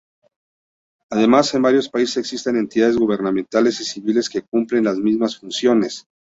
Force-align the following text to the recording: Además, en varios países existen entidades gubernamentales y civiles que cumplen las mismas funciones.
Además, 1.11 1.53
en 1.53 1.61
varios 1.61 1.87
países 1.87 2.17
existen 2.17 2.55
entidades 2.57 2.97
gubernamentales 2.97 3.79
y 3.81 3.85
civiles 3.85 4.29
que 4.31 4.41
cumplen 4.41 4.85
las 4.85 4.97
mismas 4.97 5.37
funciones. 5.37 6.07